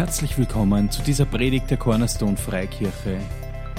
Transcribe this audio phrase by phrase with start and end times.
[0.00, 3.20] Herzlich willkommen zu dieser Predigt der Cornerstone Freikirche.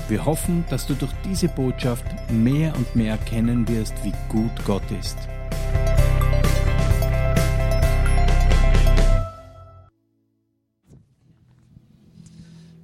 [0.07, 4.83] Wir hoffen, dass du durch diese Botschaft mehr und mehr erkennen wirst, wie gut Gott
[4.91, 5.17] ist.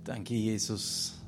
[0.04, 1.22] Danke, Jesus,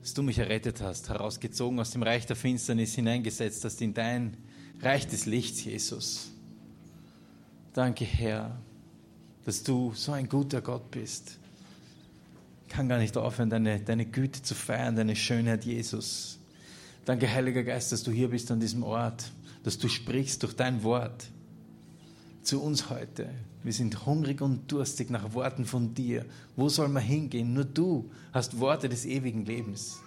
[0.00, 4.38] dass du mich errettet hast, herausgezogen aus dem Reich der Finsternis, hineingesetzt hast in dein
[4.80, 6.32] Reich des Lichts, Jesus.
[7.74, 8.58] Danke, Herr,
[9.44, 11.38] dass du so ein guter Gott bist.
[12.66, 16.38] Ich kann gar nicht aufhören, deine, deine Güte zu feiern, deine Schönheit, Jesus.
[17.04, 19.32] Danke, Heiliger Geist, dass du hier bist an diesem Ort,
[19.64, 21.26] dass du sprichst durch dein Wort
[22.42, 23.30] zu uns heute.
[23.62, 26.24] Wir sind hungrig und durstig nach Worten von dir.
[26.56, 27.52] Wo soll man hingehen?
[27.52, 30.00] Nur du hast Worte des ewigen Lebens.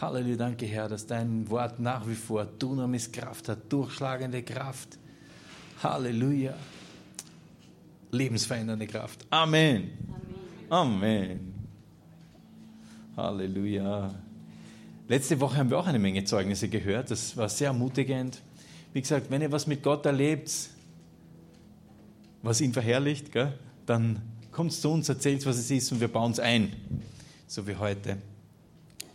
[0.00, 4.96] Halleluja, danke Herr, dass dein Wort nach wie vor Dunamis-Kraft hat, durchschlagende Kraft.
[5.82, 6.54] Halleluja.
[8.10, 9.26] Lebensverändernde Kraft.
[9.30, 9.90] Amen.
[10.70, 11.02] Amen.
[11.02, 11.54] Amen.
[13.16, 14.14] Halleluja.
[15.08, 17.10] Letzte Woche haben wir auch eine Menge Zeugnisse gehört.
[17.10, 18.40] Das war sehr ermutigend.
[18.92, 20.50] Wie gesagt, wenn ihr was mit Gott erlebt,
[22.42, 24.20] was ihn verherrlicht, gell, dann
[24.52, 26.72] kommt zu uns, erzählt, was es ist und wir bauen es ein.
[27.46, 28.18] So wie heute.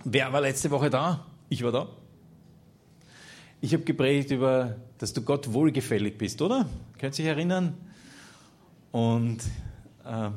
[0.04, 1.26] Wer war letzte Woche da?
[1.50, 1.88] Ich war da.
[3.62, 6.68] Ich habe gepredigt über, dass du Gott wohlgefällig bist, oder?
[6.98, 7.78] Könnt ihr euch erinnern?
[8.94, 9.40] Und
[10.06, 10.30] äh,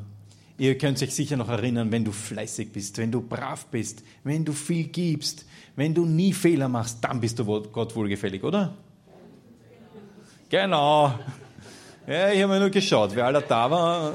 [0.57, 4.47] ihr könnt euch sicher noch erinnern, wenn du fleißig bist, wenn du brav bist, wenn
[4.47, 5.45] du viel gibst,
[5.77, 8.75] wenn du nie Fehler machst, dann bist du Gott wohlgefällig, oder?
[10.49, 11.19] Genau.
[12.07, 14.15] Ja, ich habe mir nur geschaut, wer alle da war.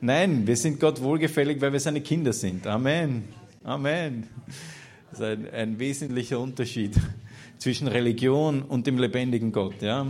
[0.00, 2.64] Nein, wir sind Gott wohlgefällig, weil wir seine Kinder sind.
[2.68, 3.24] Amen.
[3.64, 4.28] Amen.
[5.10, 6.94] Das ist ein, ein wesentlicher Unterschied
[7.58, 9.82] zwischen Religion und dem lebendigen Gott.
[9.82, 10.06] Ja?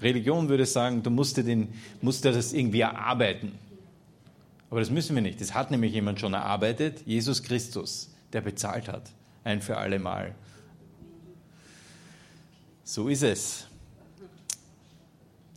[0.00, 1.68] Religion würde sagen, du musst dir, den,
[2.00, 3.52] musst dir das irgendwie erarbeiten.
[4.70, 5.40] Aber das müssen wir nicht.
[5.40, 9.10] Das hat nämlich jemand schon erarbeitet, Jesus Christus, der bezahlt hat,
[9.44, 10.34] ein für alle Mal.
[12.84, 13.66] So ist es.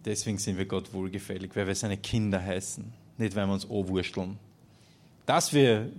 [0.05, 4.37] Deswegen sind wir Gott wohlgefällig, weil wir seine Kinder heißen, nicht weil wir uns anwursteln.
[5.25, 5.91] Dass wir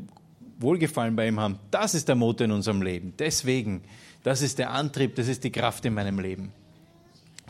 [0.58, 3.14] Wohlgefallen bei ihm haben, das ist der Motor in unserem Leben.
[3.18, 3.82] Deswegen,
[4.22, 6.52] das ist der Antrieb, das ist die Kraft in meinem Leben.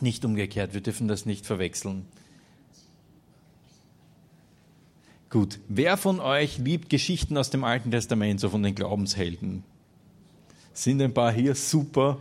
[0.03, 2.07] Nicht umgekehrt, wir dürfen das nicht verwechseln.
[5.31, 9.63] Gut, wer von euch liebt Geschichten aus dem Alten Testament, so von den Glaubenshelden?
[10.73, 11.55] Sind ein paar hier?
[11.55, 12.19] Super.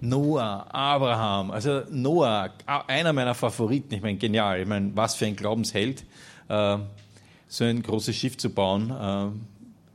[0.00, 2.50] Noah, Abraham, also Noah,
[2.86, 6.04] einer meiner Favoriten, ich meine, genial, ich meine, was für ein Glaubensheld,
[6.48, 6.78] äh,
[7.46, 9.26] so ein großes Schiff zu bauen äh,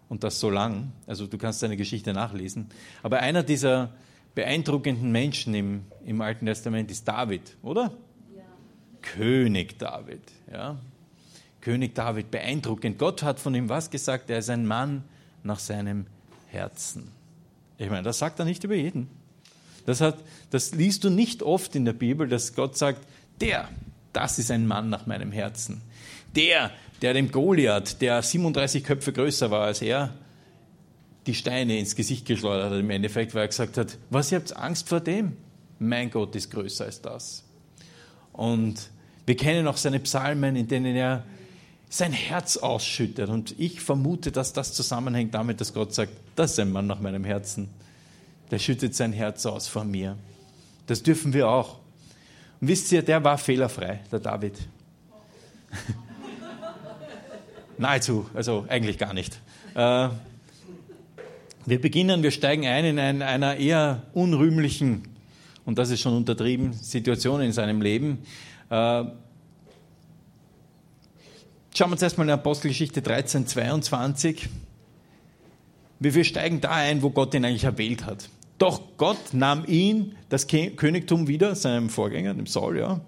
[0.07, 2.67] und das so lang, also du kannst seine Geschichte nachlesen,
[3.01, 3.89] aber einer dieser
[4.37, 7.91] beeindruckenden Menschen im, im Alten Testament ist David, oder?
[8.35, 8.43] Ja.
[9.01, 10.21] König David,
[10.53, 10.77] ja.
[11.59, 12.99] König David, beeindruckend.
[12.99, 14.29] Gott hat von ihm was gesagt?
[14.29, 15.03] Er ist ein Mann
[15.41, 16.05] nach seinem
[16.49, 17.07] Herzen.
[17.79, 19.09] Ich meine, das sagt er nicht über jeden.
[19.87, 20.19] Das, hat,
[20.51, 23.07] das liest du nicht oft in der Bibel, dass Gott sagt,
[23.41, 23.67] der,
[24.13, 25.81] das ist ein Mann nach meinem Herzen.
[26.35, 26.69] Der,
[27.01, 30.13] der dem Goliath, der 37 Köpfe größer war als er,
[31.27, 34.55] die Steine ins Gesicht geschleudert hat im Endeffekt, weil er gesagt hat, was, ihr habt
[34.55, 35.38] Angst vor dem?
[35.79, 37.43] Mein Gott ist größer als das.
[38.33, 38.89] Und
[39.25, 41.23] wir kennen auch seine Psalmen, in denen er
[41.89, 43.29] sein Herz ausschüttet.
[43.29, 46.99] Und ich vermute, dass das zusammenhängt damit, dass Gott sagt, das ist ein Mann nach
[46.99, 47.69] meinem Herzen
[48.51, 50.17] der schüttet sein Herz aus vor mir.
[50.88, 51.79] Das dürfen wir auch.
[52.61, 54.57] Und wisst ihr, der war fehlerfrei, der David.
[57.77, 59.39] Nahezu, also eigentlich gar nicht.
[59.75, 60.09] Äh,
[61.67, 65.03] wir beginnen, wir steigen ein in ein, einer eher unrühmlichen,
[65.66, 68.19] und das ist schon untertrieben, Situation in seinem Leben.
[68.69, 69.13] Äh, schauen
[71.75, 74.47] wir uns erstmal in Apostelgeschichte 13, 22.
[76.00, 78.29] Wir steigen da ein, wo Gott ihn eigentlich erwählt hat.
[78.59, 83.01] Doch Gott nahm ihn, das Königtum wieder, seinem Vorgänger, dem Saul, ja,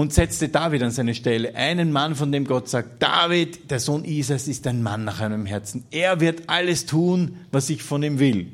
[0.00, 1.54] und setzte David an seine Stelle.
[1.54, 5.44] Einen Mann, von dem Gott sagt, David, der Sohn Isas, ist ein Mann nach einem
[5.44, 5.84] Herzen.
[5.90, 8.50] Er wird alles tun, was ich von ihm will.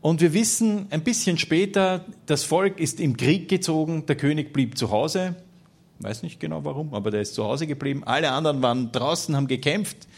[0.00, 4.76] Und wir wissen ein bisschen später, das Volk ist im Krieg gezogen, der König blieb
[4.76, 5.36] zu Hause.
[6.00, 8.02] Weiß nicht genau warum, aber der ist zu Hause geblieben.
[8.02, 10.08] Alle anderen waren draußen, haben gekämpft.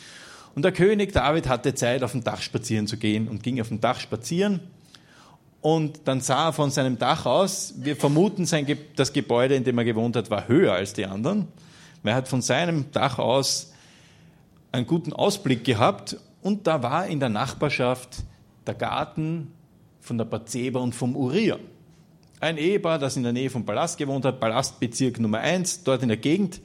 [0.55, 3.69] Und der König David hatte Zeit, auf dem Dach spazieren zu gehen und ging auf
[3.69, 4.61] dem Dach spazieren.
[5.61, 9.79] Und dann sah er von seinem Dach aus, wir vermuten, sein, das Gebäude, in dem
[9.79, 11.49] er gewohnt hat, war höher als die anderen.
[12.05, 13.73] Er hat von seinem Dach aus
[14.71, 18.23] einen guten Ausblick gehabt und da war in der Nachbarschaft
[18.67, 19.53] der Garten
[20.01, 21.59] von der Bathseba und vom Uriah.
[22.39, 26.09] Ein Ehepaar, das in der Nähe vom Palast gewohnt hat, Palastbezirk Nummer eins, dort in
[26.09, 26.61] der Gegend.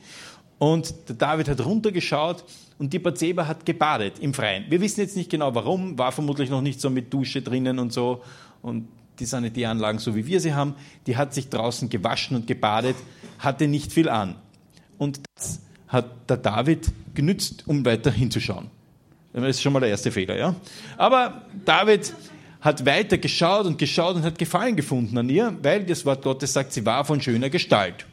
[0.60, 2.44] Und der David hat runtergeschaut
[2.78, 4.66] und die Bathseba hat gebadet im Freien.
[4.70, 7.92] Wir wissen jetzt nicht genau warum, war vermutlich noch nicht so mit Dusche drinnen und
[7.92, 8.22] so
[8.62, 8.88] und
[9.20, 10.76] die Sanitäranlagen, so wie wir sie haben.
[11.08, 12.96] Die hat sich draußen gewaschen und gebadet,
[13.40, 14.36] hatte nicht viel an.
[14.98, 18.70] Und das hat der David genützt, um weiter hinzuschauen.
[19.34, 20.56] Das ist schon mal der erste Fehler, ja.
[20.98, 22.14] Aber David
[22.60, 26.54] hat weiter geschaut und geschaut und hat Gefallen gefunden an ihr, weil das Wort Gottes
[26.54, 28.06] sagt, sie war von schöner Gestalt.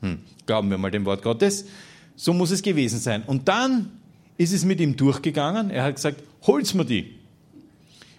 [0.00, 1.66] Hm, glauben wir mal dem Wort Gottes.
[2.16, 3.22] So muss es gewesen sein.
[3.24, 3.92] Und dann
[4.36, 5.70] ist es mit ihm durchgegangen.
[5.70, 7.18] Er hat gesagt, hol's mir die.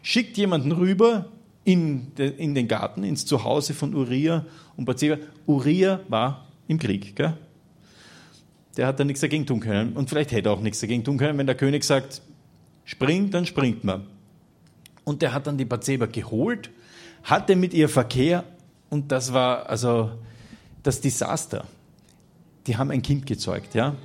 [0.02, 1.26] Schickt jemanden rüber
[1.66, 4.46] in, den Garten, ins Zuhause von Uriah
[4.78, 5.18] und Bathseba.
[5.48, 7.16] Uriah war im Krieg.
[7.16, 7.36] Gell?
[8.78, 9.94] Der hat da nichts dagegen tun können.
[9.94, 12.22] Und vielleicht hätte er auch nichts dagegen tun können, wenn der König sagt,
[12.86, 14.06] springt, dann springt man.
[15.04, 16.70] Und der hat dann die Bathseba geholt,
[17.24, 18.44] hatte mit ihr Verkehr
[18.90, 20.12] und das war also
[20.84, 21.66] das Desaster.
[22.68, 23.96] Die haben ein Kind gezeugt, ja.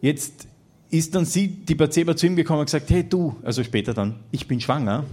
[0.00, 0.48] Jetzt
[0.90, 4.20] ist dann sie, die Bathseba zu ihm gekommen und gesagt, hey du, also später dann,
[4.30, 5.04] ich bin schwanger.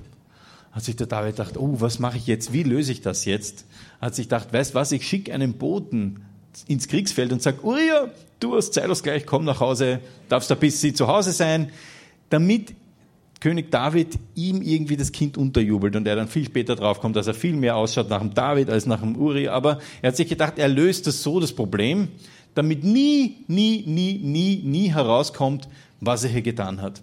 [0.71, 2.53] Hat sich der David gedacht, oh, was mache ich jetzt?
[2.53, 3.65] Wie löse ich das jetzt?
[3.99, 6.25] Hat sich gedacht, weißt was, ich schicke einen Boten
[6.67, 8.09] ins Kriegsfeld und sage, Uriah,
[8.39, 11.71] du hast Zeitausgleich, komm nach Hause, darfst ein bisschen zu Hause sein,
[12.29, 12.73] damit
[13.41, 17.27] König David ihm irgendwie das Kind unterjubelt und er dann viel später drauf kommt, dass
[17.27, 19.47] er viel mehr ausschaut nach dem David als nach dem Uri.
[19.47, 22.09] Aber er hat sich gedacht, er löst das so, das Problem,
[22.53, 25.67] damit nie, nie, nie, nie, nie herauskommt,
[25.99, 27.01] was er hier getan hat.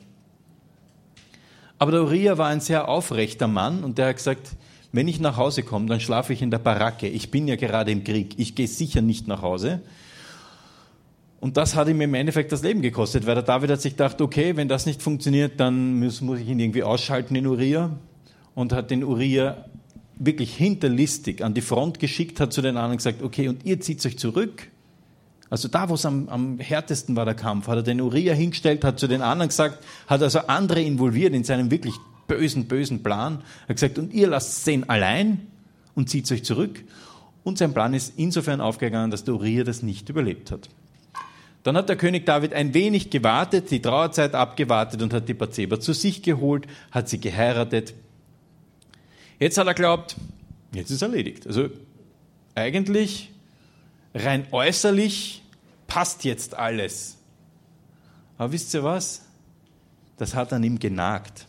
[1.78, 4.50] Aber der Uriah war ein sehr aufrechter Mann und der hat gesagt,
[4.90, 7.06] wenn ich nach Hause komme, dann schlafe ich in der Baracke.
[7.06, 8.34] Ich bin ja gerade im Krieg.
[8.38, 9.82] Ich gehe sicher nicht nach Hause.
[11.40, 14.20] Und das hat ihm im Endeffekt das Leben gekostet, weil der David hat sich gedacht,
[14.20, 17.96] okay, wenn das nicht funktioniert, dann muss, muss ich ihn irgendwie ausschalten, den Uriah.
[18.54, 19.64] Und hat den Uriah
[20.16, 24.04] wirklich hinterlistig an die Front geschickt, hat zu den anderen gesagt, okay, und ihr zieht
[24.04, 24.69] euch zurück.
[25.50, 28.84] Also da, wo es am, am härtesten war, der Kampf, hat er den Uriah hingestellt,
[28.84, 31.94] hat zu den anderen gesagt, hat also andere involviert in seinen wirklich
[32.26, 33.42] bösen, bösen Plan.
[33.64, 35.46] Er hat gesagt, und ihr lasst den allein
[35.94, 36.84] und zieht euch zurück.
[37.44, 40.68] Und sein Plan ist insofern aufgegangen, dass der Uriah das nicht überlebt hat.
[41.62, 45.80] Dann hat der König David ein wenig gewartet, die Trauerzeit abgewartet und hat die Bathseba
[45.80, 47.94] zu sich geholt, hat sie geheiratet.
[49.40, 50.16] Jetzt hat er glaubt,
[50.72, 51.46] jetzt ist erledigt.
[51.46, 51.68] Also
[52.54, 53.30] eigentlich
[54.14, 55.43] rein äußerlich
[55.87, 57.16] passt jetzt alles.
[58.37, 59.22] Aber wisst ihr was?
[60.16, 61.46] Das hat an ihm genagt.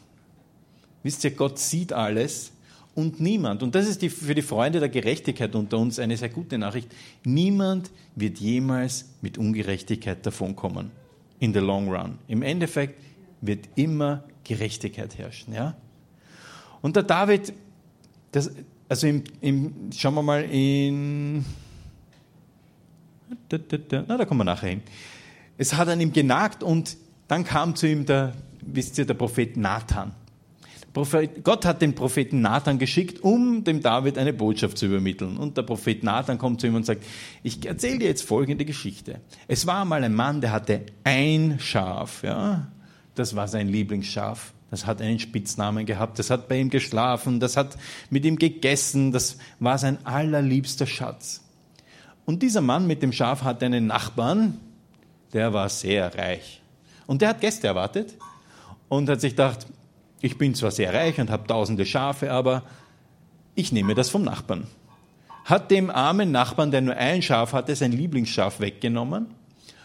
[1.03, 2.51] Wisst ihr, Gott sieht alles
[2.95, 6.29] und niemand, und das ist die, für die Freunde der Gerechtigkeit unter uns eine sehr
[6.29, 6.89] gute Nachricht,
[7.23, 10.91] niemand wird jemals mit Ungerechtigkeit davonkommen.
[11.39, 12.19] In the long run.
[12.27, 13.01] Im Endeffekt
[13.39, 15.53] wird immer Gerechtigkeit herrschen.
[15.53, 15.77] Ja?
[16.81, 17.53] Und der David,
[18.33, 18.51] das,
[18.89, 21.45] also im, im, schauen wir mal in,
[23.91, 24.81] na, da kommen wir nachher hin.
[25.57, 26.97] Es hat an ihm genagt und
[27.27, 30.13] dann kam zu ihm der, wisst ihr, der Prophet Nathan.
[31.43, 35.37] Gott hat den Propheten Nathan geschickt, um dem David eine Botschaft zu übermitteln.
[35.37, 37.03] Und der Prophet Nathan kommt zu ihm und sagt,
[37.43, 39.21] ich erzähle dir jetzt folgende Geschichte.
[39.47, 42.71] Es war mal ein Mann, der hatte ein Schaf, ja.
[43.15, 44.53] Das war sein Lieblingsschaf.
[44.71, 47.75] Das hat einen Spitznamen gehabt, das hat bei ihm geschlafen, das hat
[48.11, 51.43] mit ihm gegessen, das war sein allerliebster Schatz.
[52.25, 54.59] Und dieser Mann mit dem Schaf hatte einen Nachbarn,
[55.33, 56.61] der war sehr reich.
[57.07, 58.15] Und der hat Gäste erwartet
[58.87, 59.65] und hat sich gedacht,
[60.21, 62.63] ich bin zwar sehr reich und habe tausende Schafe, aber
[63.55, 64.67] ich nehme das vom Nachbarn.
[65.45, 69.27] Hat dem armen Nachbarn, der nur ein Schaf hatte, sein Lieblingsschaf weggenommen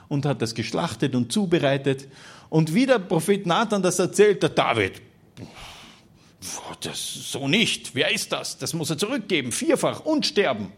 [0.09, 2.09] und hat das geschlachtet und zubereitet.
[2.51, 5.01] Und wie der Prophet Nathan das erzählt, der David,
[6.81, 7.95] das so nicht.
[7.95, 8.59] Wer ist das?
[8.59, 10.73] Das muss er zurückgeben, vierfach und sterben.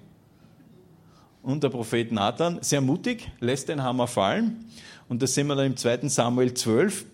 [1.46, 4.64] Und der Prophet Nathan, sehr mutig, lässt den Hammer fallen.
[5.08, 6.08] Und das sehen wir dann im 2.
[6.08, 7.04] Samuel 12,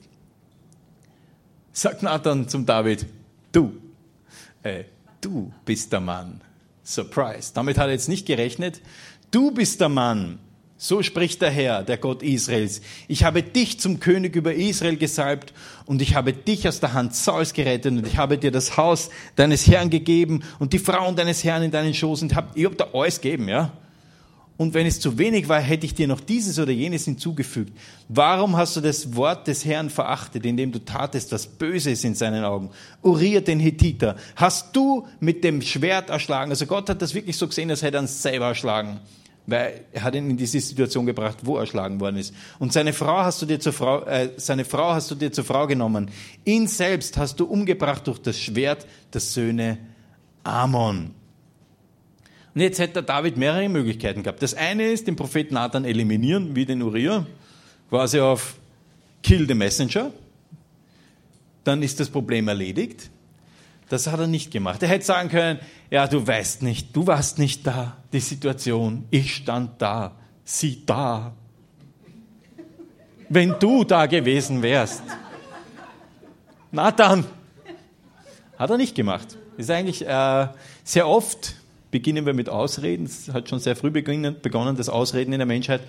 [1.74, 3.04] sagt Nathan zum David,
[3.52, 3.74] du,
[4.62, 4.84] äh,
[5.20, 6.40] du bist der Mann.
[6.82, 7.52] Surprise.
[7.52, 8.80] Damit hat er jetzt nicht gerechnet.
[9.30, 10.38] Du bist der Mann.
[10.78, 12.80] So spricht der Herr, der Gott Israels.
[13.08, 15.52] Ich habe dich zum König über Israel gesalbt
[15.84, 19.10] und ich habe dich aus der Hand Sauls gerettet und ich habe dir das Haus
[19.36, 22.76] deines Herrn gegeben und die Frauen deines Herrn in deinen Schoß und habe, ich habe
[22.76, 23.72] dir alles gegeben, ja
[24.56, 27.76] und wenn es zu wenig war, hätte ich dir noch dieses oder jenes hinzugefügt.
[28.08, 32.44] Warum hast du das Wort des Herrn verachtet, indem du tatest, was Böses in seinen
[32.44, 32.70] Augen?
[33.02, 36.50] Uriah den Hethiter, hast du mit dem Schwert erschlagen?
[36.50, 39.00] Also Gott hat das wirklich so gesehen, als hätte er ihn selber erschlagen.
[39.46, 42.32] Weil er hat ihn in diese Situation gebracht, wo er erschlagen worden ist.
[42.60, 45.42] Und seine Frau hast du dir zur Frau, äh, seine Frau hast du dir zur
[45.42, 46.10] Frau genommen.
[46.44, 49.78] Ihn selbst hast du umgebracht durch das Schwert der Söhne
[50.44, 51.21] Ammon.
[52.54, 54.42] Und jetzt hätte David mehrere Möglichkeiten gehabt.
[54.42, 57.26] Das eine ist, den Propheten Nathan eliminieren, wie den Uriah.
[57.88, 58.56] quasi auf
[59.22, 60.10] Kill the Messenger,
[61.64, 63.10] dann ist das Problem erledigt.
[63.88, 64.82] Das hat er nicht gemacht.
[64.82, 69.34] Er hätte sagen können, ja, du weißt nicht, du warst nicht da, die Situation, ich
[69.34, 71.34] stand da, sie da.
[73.28, 75.02] Wenn du da gewesen wärst.
[76.70, 77.24] Na dann.
[78.58, 79.36] Hat er nicht gemacht.
[79.56, 80.48] Ist eigentlich äh,
[80.84, 81.56] sehr oft,
[81.92, 85.82] beginnen wir mit Ausreden, es hat schon sehr früh begonnen, das Ausreden in der Menschheit.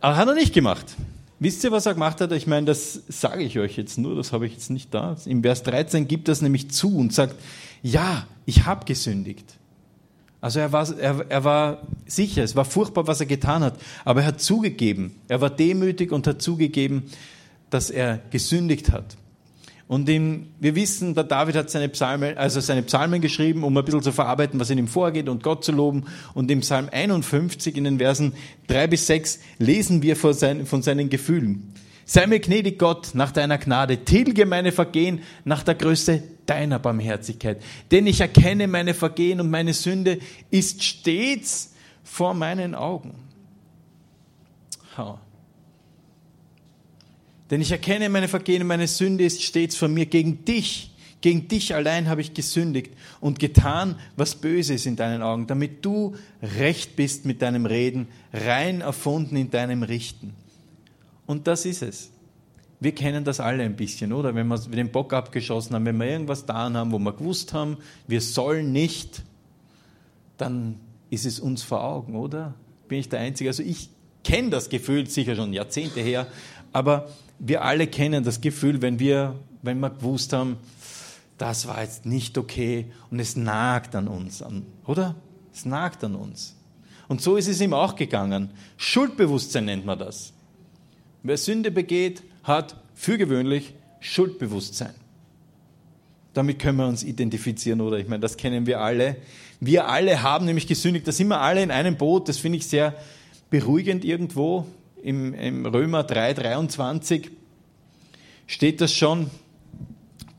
[0.00, 0.96] Aber hat er nicht gemacht.
[1.38, 2.32] Wisst ihr, was er gemacht hat?
[2.32, 5.16] Ich meine, das sage ich euch jetzt nur, das habe ich jetzt nicht da.
[5.26, 7.36] Im Vers 13 gibt das nämlich zu und sagt,
[7.82, 9.44] ja, ich habe gesündigt.
[10.40, 14.20] Also er war, er, er war sicher, es war furchtbar, was er getan hat, aber
[14.22, 17.04] er hat zugegeben, er war demütig und hat zugegeben,
[17.68, 19.16] dass er gesündigt hat.
[19.88, 23.84] Und im, wir wissen, der David hat seine Psalmen, also seine Psalmen geschrieben, um ein
[23.84, 26.06] bisschen zu verarbeiten, was in ihm vorgeht und Gott zu loben.
[26.34, 28.32] Und im Psalm 51 in den Versen
[28.66, 31.72] 3 bis 6 lesen wir von seinen, von seinen Gefühlen.
[32.04, 37.62] Sei mir gnädig, Gott, nach deiner Gnade, tilge meine Vergehen nach der Größe deiner Barmherzigkeit.
[37.90, 40.18] Denn ich erkenne meine Vergehen und meine Sünde
[40.50, 43.14] ist stets vor meinen Augen.
[44.96, 45.20] Ha.
[47.50, 50.06] Denn ich erkenne meine Vergehen und meine Sünde ist stets vor mir.
[50.06, 55.22] Gegen dich, gegen dich allein habe ich gesündigt und getan, was böse ist in deinen
[55.22, 60.34] Augen, damit du recht bist mit deinem Reden, rein erfunden in deinem Richten.
[61.26, 62.10] Und das ist es.
[62.78, 64.34] Wir kennen das alle ein bisschen, oder?
[64.34, 67.78] Wenn wir den Bock abgeschossen haben, wenn wir irgendwas getan haben, wo wir gewusst haben,
[68.06, 69.22] wir sollen nicht,
[70.36, 72.54] dann ist es uns vor Augen, oder?
[72.88, 73.48] Bin ich der Einzige?
[73.48, 73.88] Also ich
[74.24, 76.26] kenne das Gefühl sicher schon Jahrzehnte her,
[76.76, 80.58] aber wir alle kennen das Gefühl, wenn wir, wenn wir gewusst haben,
[81.38, 84.44] das war jetzt nicht okay und es nagt an uns,
[84.84, 85.14] oder?
[85.54, 86.54] Es nagt an uns.
[87.08, 88.50] Und so ist es ihm auch gegangen.
[88.76, 90.34] Schuldbewusstsein nennt man das.
[91.22, 94.92] Wer Sünde begeht, hat für gewöhnlich Schuldbewusstsein.
[96.34, 97.96] Damit können wir uns identifizieren, oder?
[97.96, 99.16] Ich meine, das kennen wir alle.
[99.60, 101.08] Wir alle haben nämlich gesündigt.
[101.08, 102.28] Da sind wir alle in einem Boot.
[102.28, 102.94] Das finde ich sehr
[103.48, 104.66] beruhigend irgendwo
[105.06, 107.30] im, im Römer 3, 23
[108.48, 109.30] steht das schon.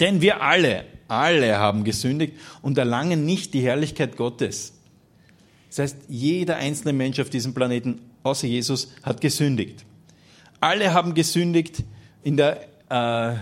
[0.02, 4.74] Denn wir alle, alle haben gesündigt und erlangen nicht die Herrlichkeit Gottes.
[5.70, 9.86] Das heißt, jeder einzelne Mensch auf diesem Planeten, außer Jesus, hat gesündigt.
[10.60, 11.84] Alle haben gesündigt.
[12.24, 13.36] In der äh,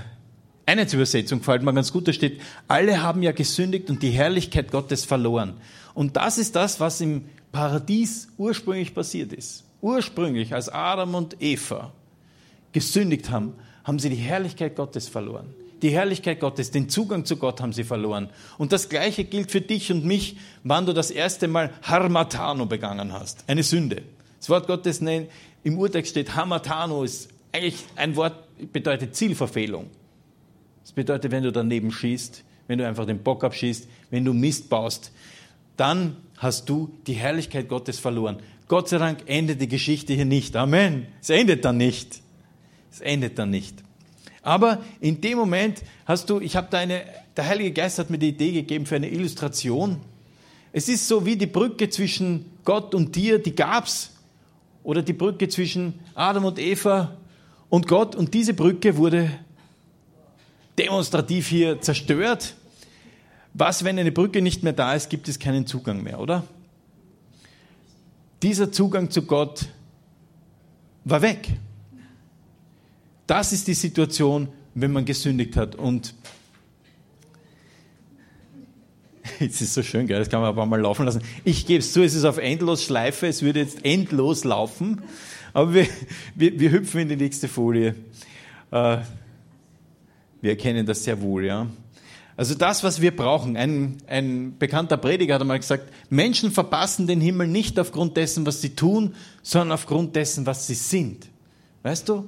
[0.67, 5.05] Einheitsübersetzung gefällt mir ganz gut, da steht, alle haben ja gesündigt und die Herrlichkeit Gottes
[5.05, 5.55] verloren.
[5.95, 11.93] Und das ist das, was im Paradies ursprünglich passiert ist ursprünglich, als Adam und Eva
[12.71, 15.53] gesündigt haben, haben sie die Herrlichkeit Gottes verloren.
[15.83, 18.29] Die Herrlichkeit Gottes, den Zugang zu Gott haben sie verloren.
[18.57, 23.13] Und das Gleiche gilt für dich und mich, wann du das erste Mal Harmatano begangen
[23.13, 23.43] hast.
[23.47, 24.01] Eine Sünde.
[24.39, 28.33] Das Wort Gottes im Urtext steht, Harmatano ist eigentlich ein Wort,
[28.73, 29.91] bedeutet Zielverfehlung.
[30.81, 34.67] Das bedeutet, wenn du daneben schießt, wenn du einfach den Bock abschießt, wenn du Mist
[34.69, 35.11] baust,
[35.77, 38.37] dann hast du die Herrlichkeit Gottes verloren.
[38.67, 40.55] Gott sei Dank endet die Geschichte hier nicht.
[40.55, 41.07] Amen.
[41.21, 42.21] Es endet dann nicht.
[42.91, 43.83] Es endet dann nicht.
[44.41, 47.03] Aber in dem Moment hast du, ich habe da eine,
[47.35, 50.01] der Heilige Geist hat mir die Idee gegeben für eine Illustration.
[50.71, 54.11] Es ist so wie die Brücke zwischen Gott und dir, die gab's.
[54.83, 57.17] Oder die Brücke zwischen Adam und Eva
[57.69, 58.15] und Gott.
[58.15, 59.31] Und diese Brücke wurde
[60.77, 62.55] demonstrativ hier zerstört.
[63.53, 66.43] Was, wenn eine Brücke nicht mehr da ist, gibt es keinen Zugang mehr, oder?
[68.45, 69.65] Dieser Zugang zu Gott
[71.03, 71.49] war weg.
[73.25, 75.75] Das ist die Situation, wenn man gesündigt hat.
[75.75, 76.13] Und
[79.39, 80.19] Jetzt ist so schön, gell?
[80.19, 81.23] das kann man aber mal laufen lassen.
[81.43, 85.01] Ich gebe es zu, es ist auf endlos Schleife, es würde jetzt endlos laufen,
[85.51, 85.87] aber wir,
[86.35, 87.95] wir, wir hüpfen in die nächste Folie.
[88.69, 88.97] Äh,
[90.41, 91.65] wir erkennen das sehr wohl, ja.
[92.37, 93.55] Also das, was wir brauchen.
[93.55, 98.61] Ein, ein bekannter Prediger hat einmal gesagt, Menschen verpassen den Himmel nicht aufgrund dessen, was
[98.61, 101.27] sie tun, sondern aufgrund dessen, was sie sind.
[101.83, 102.27] Weißt du?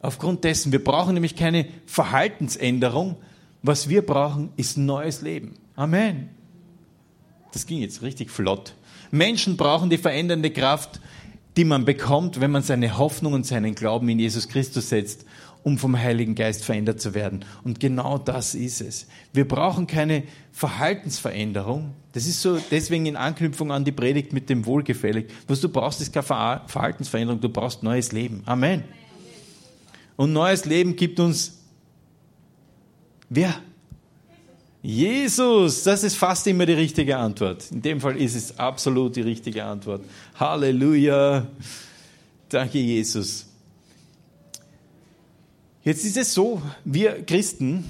[0.00, 0.72] Aufgrund dessen.
[0.72, 3.16] Wir brauchen nämlich keine Verhaltensänderung.
[3.62, 5.54] Was wir brauchen, ist neues Leben.
[5.76, 6.30] Amen.
[7.52, 8.74] Das ging jetzt richtig flott.
[9.10, 11.00] Menschen brauchen die verändernde Kraft,
[11.56, 15.24] die man bekommt, wenn man seine Hoffnung und seinen Glauben in Jesus Christus setzt
[15.64, 17.44] um vom Heiligen Geist verändert zu werden.
[17.64, 19.06] Und genau das ist es.
[19.32, 21.94] Wir brauchen keine Verhaltensveränderung.
[22.12, 25.30] Das ist so deswegen in Anknüpfung an die Predigt mit dem Wohlgefällig.
[25.48, 28.42] Was du brauchst, ist keine Verhaltensveränderung, du brauchst neues Leben.
[28.44, 28.84] Amen.
[30.16, 31.58] Und neues Leben gibt uns
[33.30, 33.54] wer?
[34.82, 37.70] Jesus, das ist fast immer die richtige Antwort.
[37.70, 40.04] In dem Fall ist es absolut die richtige Antwort.
[40.34, 41.46] Halleluja.
[42.50, 43.46] Danke, Jesus.
[45.84, 47.88] Jetzt ist es so, wir Christen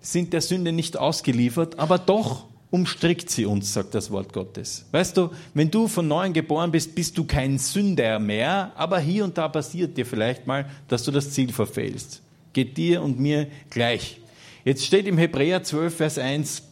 [0.00, 4.84] sind der Sünde nicht ausgeliefert, aber doch umstrickt sie uns, sagt das Wort Gottes.
[4.92, 9.24] Weißt du, wenn du von neuem geboren bist, bist du kein Sünder mehr, aber hier
[9.24, 12.22] und da passiert dir vielleicht mal, dass du das Ziel verfehlst.
[12.52, 14.20] Geht dir und mir gleich.
[14.64, 16.62] Jetzt steht im Hebräer 12, Vers 1,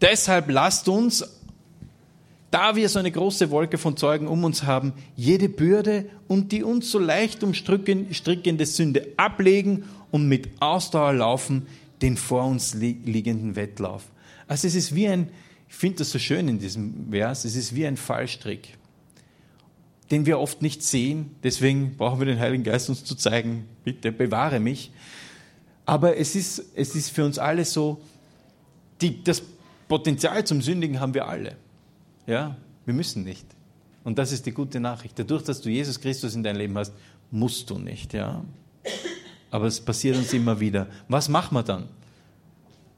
[0.00, 1.24] deshalb lasst uns,
[2.50, 6.62] da wir so eine große Wolke von Zeugen um uns haben, jede Bürde und die
[6.62, 11.66] uns so leicht umstrickende Sünde ablegen und mit Ausdauer laufen
[12.02, 14.04] den vor uns liegenden Wettlauf.
[14.46, 15.30] Also es ist wie ein,
[15.68, 18.76] ich finde das so schön in diesem Vers, es ist wie ein Fallstrick,
[20.10, 21.34] den wir oft nicht sehen.
[21.42, 24.92] Deswegen brauchen wir den Heiligen Geist uns zu zeigen, bitte bewahre mich.
[25.84, 28.00] Aber es ist, es ist für uns alle so,
[29.00, 29.42] die, das
[29.88, 31.56] Potenzial zum Sündigen haben wir alle.
[32.26, 33.46] Ja, wir müssen nicht.
[34.04, 35.18] Und das ist die gute Nachricht.
[35.18, 36.92] Dadurch, dass du Jesus Christus in dein Leben hast,
[37.30, 38.14] musst du nicht.
[38.14, 38.44] Ja.
[39.50, 40.86] Aber es passiert uns immer wieder.
[41.08, 41.88] Was machen wir dann?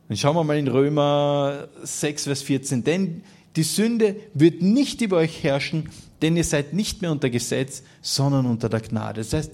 [0.09, 2.85] Dann schauen wir mal in Römer 6, Vers 14.
[2.85, 3.23] Denn
[3.57, 5.91] die Sünde wird nicht über euch herrschen,
[6.23, 9.21] denn ihr seid nicht mehr unter Gesetz, sondern unter der Gnade.
[9.21, 9.53] Das heißt,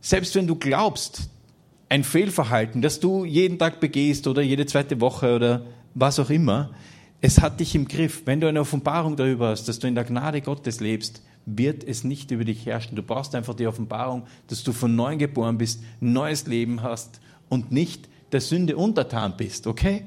[0.00, 1.28] selbst wenn du glaubst,
[1.88, 5.62] ein Fehlverhalten, das du jeden Tag begehst oder jede zweite Woche oder
[5.94, 6.70] was auch immer,
[7.26, 8.22] es hat dich im Griff.
[8.24, 12.04] Wenn du eine Offenbarung darüber hast, dass du in der Gnade Gottes lebst, wird es
[12.04, 12.94] nicht über dich herrschen.
[12.94, 17.72] Du brauchst einfach die Offenbarung, dass du von neuem geboren bist, neues Leben hast und
[17.72, 20.04] nicht der Sünde untertan bist, okay?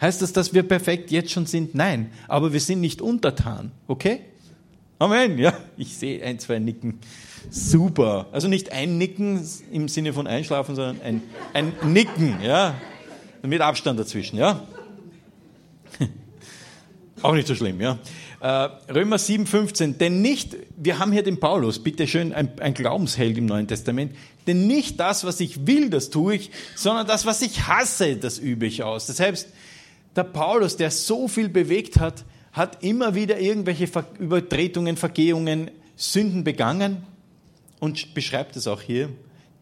[0.00, 1.76] Heißt das, dass wir perfekt jetzt schon sind?
[1.76, 4.22] Nein, aber wir sind nicht untertan, okay?
[4.98, 6.98] Amen, ja, ich sehe ein, zwei Nicken.
[7.48, 8.26] Super.
[8.32, 9.40] Also nicht ein Nicken
[9.70, 11.22] im Sinne von einschlafen, sondern ein,
[11.54, 12.74] ein Nicken, ja.
[13.42, 14.66] Mit Abstand dazwischen, ja.
[17.22, 17.98] Auch nicht so schlimm, ja.
[18.40, 18.46] Äh,
[18.92, 19.98] Römer 7, 15.
[19.98, 24.16] Denn nicht, wir haben hier den Paulus, bitte schön, ein, ein Glaubensheld im Neuen Testament.
[24.46, 28.38] Denn nicht das, was ich will, das tue ich, sondern das, was ich hasse, das
[28.38, 29.06] übe ich aus.
[29.06, 29.48] Das heißt,
[30.16, 37.04] der Paulus, der so viel bewegt hat, hat immer wieder irgendwelche Übertretungen, Vergehungen, Sünden begangen
[37.78, 39.10] und beschreibt es auch hier.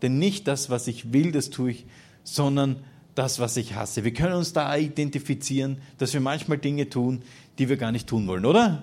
[0.00, 1.86] Denn nicht das, was ich will, das tue ich,
[2.22, 2.84] sondern
[3.18, 4.04] das, was ich hasse.
[4.04, 7.22] Wir können uns da identifizieren, dass wir manchmal Dinge tun,
[7.58, 8.82] die wir gar nicht tun wollen, oder?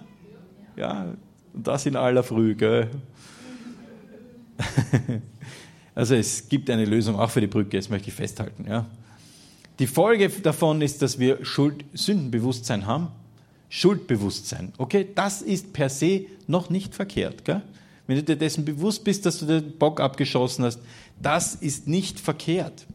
[0.76, 1.14] Ja,
[1.54, 2.90] und das in aller Früh, gell?
[5.96, 8.66] Also es gibt eine Lösung auch für die Brücke, das möchte ich festhalten.
[8.68, 8.86] Ja.
[9.80, 13.08] Die Folge davon ist, dass wir Schuld, Sündenbewusstsein haben.
[13.70, 14.74] Schuldbewusstsein.
[14.78, 17.46] Okay, das ist per se noch nicht verkehrt.
[17.46, 17.62] Gell?
[18.08, 20.80] Wenn du dir dessen bewusst bist, dass du den Bock abgeschossen hast,
[21.22, 22.86] das ist nicht verkehrt.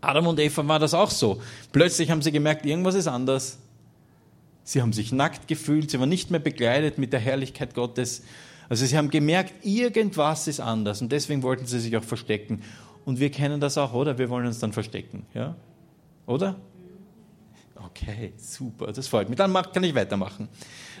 [0.00, 1.40] Adam und Eva war das auch so.
[1.70, 3.58] Plötzlich haben sie gemerkt, irgendwas ist anders.
[4.64, 8.22] Sie haben sich nackt gefühlt, sie waren nicht mehr begleitet mit der Herrlichkeit Gottes.
[8.68, 12.62] Also sie haben gemerkt, irgendwas ist anders und deswegen wollten sie sich auch verstecken.
[13.04, 14.18] Und wir kennen das auch, oder?
[14.18, 15.56] Wir wollen uns dann verstecken, ja?
[16.26, 16.56] Oder?
[17.84, 19.36] Okay, super, das freut mich.
[19.36, 20.48] Dann kann ich weitermachen.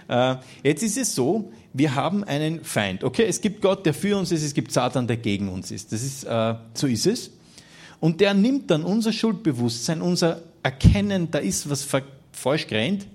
[0.08, 3.04] Äh, jetzt ist es so, wir haben einen Feind.
[3.04, 5.92] Okay, es gibt Gott, der für uns ist, es gibt Satan, der gegen uns ist.
[5.92, 7.30] Das ist äh, so ist es.
[8.00, 11.86] Und der nimmt dann unser Schuldbewusstsein, unser Erkennen, da ist was
[12.32, 13.06] falsch gerannt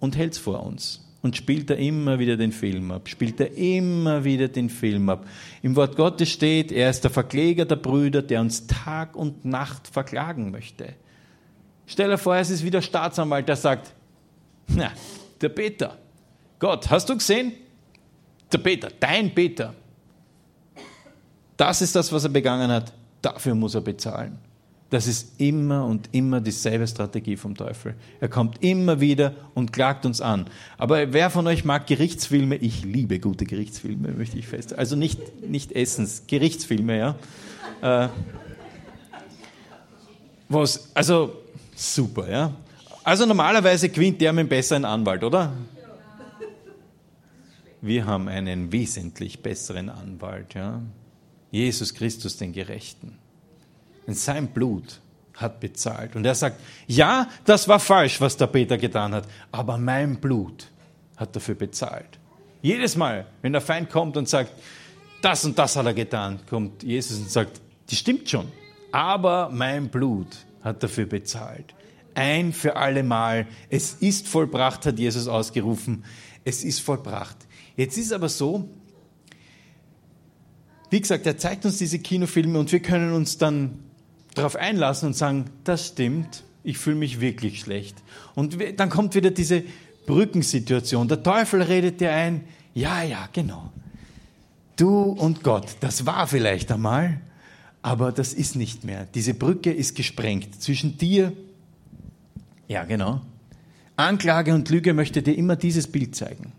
[0.00, 1.00] und hält es vor uns.
[1.22, 5.26] Und spielt er immer wieder den Film ab, spielt er immer wieder den Film ab.
[5.62, 9.88] Im Wort Gottes steht, er ist der Verkläger der Brüder, der uns Tag und Nacht
[9.88, 10.92] verklagen möchte.
[11.86, 13.94] Stell dir vor, es ist wieder Staatsanwalt, der sagt,
[14.66, 14.92] na,
[15.40, 15.96] der Peter,
[16.58, 17.52] Gott, hast du gesehen?
[18.52, 19.74] Der Peter, dein Peter.
[21.56, 22.92] Das ist das, was er begangen hat.
[23.22, 24.38] Dafür muss er bezahlen.
[24.90, 27.94] Das ist immer und immer dieselbe Strategie vom Teufel.
[28.20, 30.46] Er kommt immer wieder und klagt uns an.
[30.78, 32.56] Aber wer von euch mag Gerichtsfilme?
[32.56, 34.76] Ich liebe gute Gerichtsfilme, möchte ich fest.
[34.78, 37.16] Also nicht, nicht Essens, Gerichtsfilme, ja.
[37.82, 38.08] Äh,
[40.48, 41.38] was, also
[41.74, 42.54] super, ja.
[43.02, 45.52] Also normalerweise gewinnt der mit besseren Anwalt, oder?
[47.80, 50.80] Wir haben einen wesentlich besseren Anwalt, ja.
[51.50, 53.18] Jesus Christus, den Gerechten.
[54.06, 55.00] Denn sein Blut
[55.34, 56.16] hat bezahlt.
[56.16, 60.70] Und er sagt, ja, das war falsch, was der Peter getan hat, aber mein Blut
[61.16, 62.18] hat dafür bezahlt.
[62.62, 64.52] Jedes Mal, wenn der Feind kommt und sagt,
[65.20, 68.50] das und das hat er getan, kommt Jesus und sagt, die stimmt schon,
[68.92, 70.28] aber mein Blut
[70.62, 71.74] hat dafür bezahlt.
[72.14, 73.46] Ein für alle Mal.
[73.68, 76.04] Es ist vollbracht, hat Jesus ausgerufen.
[76.44, 77.36] Es ist vollbracht.
[77.76, 78.68] Jetzt ist aber so,
[80.90, 83.83] wie gesagt, er zeigt uns diese Kinofilme und wir können uns dann
[84.34, 87.96] darauf einlassen und sagen, das stimmt, ich fühle mich wirklich schlecht.
[88.34, 89.62] Und dann kommt wieder diese
[90.06, 91.08] Brückensituation.
[91.08, 92.42] Der Teufel redet dir ein,
[92.74, 93.72] Ja, ja, genau.
[94.76, 97.20] Du und Gott, das war vielleicht einmal,
[97.82, 99.06] aber das ist nicht mehr.
[99.14, 101.32] Diese Brücke ist gesprengt zwischen dir,
[102.66, 103.20] ja, genau.
[103.96, 106.52] Anklage und Lüge möchte dir immer dieses Bild zeigen.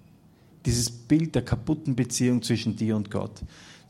[0.65, 3.41] Dieses Bild der kaputten Beziehung zwischen dir und Gott.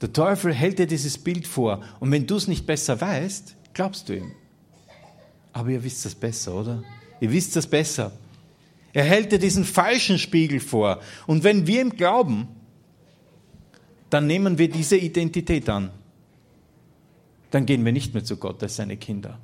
[0.01, 4.09] Der Teufel hält dir dieses Bild vor und wenn du es nicht besser weißt, glaubst
[4.09, 4.31] du ihm.
[5.53, 6.83] Aber ihr wisst das besser, oder?
[7.19, 8.11] Ihr wisst das besser.
[8.91, 10.99] Er hält dir diesen falschen Spiegel vor.
[11.27, 12.47] Und wenn wir ihm glauben,
[14.09, 15.91] dann nehmen wir diese Identität an.
[17.51, 19.39] Dann gehen wir nicht mehr zu Gott als seine Kinder.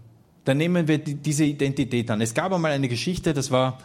[0.46, 2.22] Dann nehmen wir diese Identität an.
[2.22, 3.80] Es gab einmal eine Geschichte, das war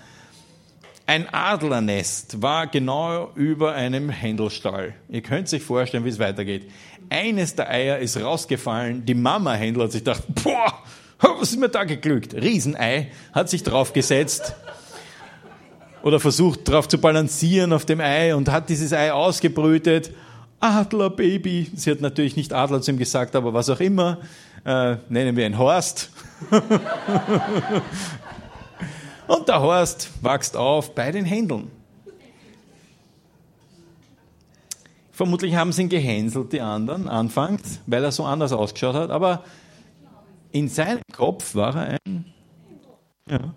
[1.07, 4.95] ein Adlernest, war genau über einem Händelstall.
[5.09, 6.69] Ihr könnt sich vorstellen, wie es weitergeht.
[7.09, 9.07] Eines der Eier ist rausgefallen.
[9.07, 10.83] Die Mama-Händler hat sich gedacht, boah,
[11.21, 12.35] was ist mir da geglückt?
[12.35, 14.55] Riesenei, hat sich draufgesetzt
[16.03, 20.11] oder versucht drauf zu balancieren auf dem Ei und hat dieses Ei ausgebrütet.
[20.59, 21.71] Adlerbaby.
[21.75, 24.19] Sie hat natürlich nicht Adler zu ihm gesagt, aber was auch immer.
[24.65, 26.11] Äh, nennen wir ihn Horst.
[29.29, 31.71] und der Horst wächst auf bei den Händeln.
[35.17, 39.11] Vermutlich haben sie ihn gehänselt, die anderen, anfangs, weil er so anders ausgeschaut hat.
[39.11, 39.45] Aber
[40.53, 42.27] in seinem Kopf war er ein,
[43.31, 43.55] ja,